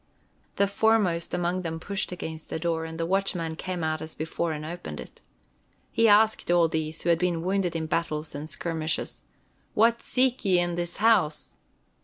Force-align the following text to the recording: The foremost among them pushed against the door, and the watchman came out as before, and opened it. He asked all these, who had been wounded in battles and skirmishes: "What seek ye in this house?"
The 0.55 0.65
foremost 0.65 1.31
among 1.31 1.61
them 1.61 1.79
pushed 1.79 2.11
against 2.11 2.49
the 2.49 2.57
door, 2.57 2.85
and 2.85 2.99
the 2.99 3.05
watchman 3.05 3.55
came 3.55 3.83
out 3.83 4.01
as 4.01 4.15
before, 4.15 4.51
and 4.51 4.65
opened 4.65 4.99
it. 4.99 5.21
He 5.91 6.07
asked 6.07 6.49
all 6.49 6.67
these, 6.67 7.03
who 7.03 7.09
had 7.09 7.19
been 7.19 7.43
wounded 7.43 7.75
in 7.75 7.85
battles 7.85 8.33
and 8.33 8.49
skirmishes: 8.49 9.21
"What 9.75 10.01
seek 10.01 10.43
ye 10.43 10.57
in 10.57 10.73
this 10.73 10.97
house?" 10.97 11.57